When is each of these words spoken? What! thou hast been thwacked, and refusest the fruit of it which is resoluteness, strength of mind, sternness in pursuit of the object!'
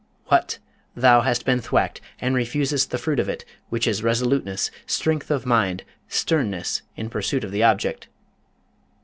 What! 0.29 0.57
thou 0.95 1.21
hast 1.21 1.45
been 1.45 1.61
thwacked, 1.61 2.01
and 2.17 2.33
refusest 2.33 2.89
the 2.89 2.97
fruit 2.97 3.19
of 3.19 3.29
it 3.29 3.45
which 3.69 3.85
is 3.85 4.01
resoluteness, 4.01 4.71
strength 4.87 5.29
of 5.29 5.45
mind, 5.45 5.83
sternness 6.07 6.81
in 6.95 7.07
pursuit 7.07 7.43
of 7.43 7.51
the 7.51 7.61
object!' 7.61 8.07